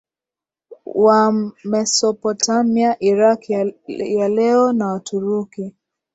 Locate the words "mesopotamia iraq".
1.63-3.49